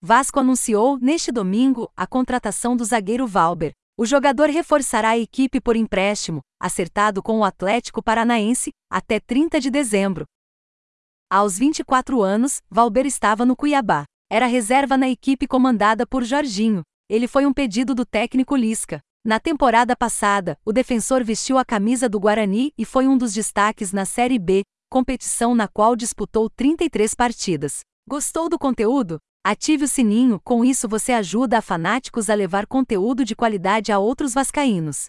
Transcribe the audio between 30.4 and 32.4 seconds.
com isso você ajuda a fanáticos a